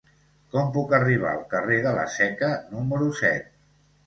[0.53, 3.55] Com puc arribar al carrer de la Seca número set?